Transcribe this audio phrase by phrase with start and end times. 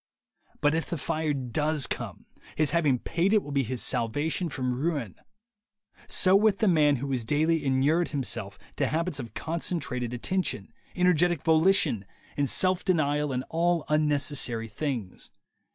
[0.61, 4.73] But if the fire does come, his having paid it will be his salvation from
[4.75, 5.13] ruin.
[6.07, 11.43] So with the man who has daily inured himself to habits of concentrated attention, energetic
[11.43, 15.29] volition, and self denial in unnecessary things.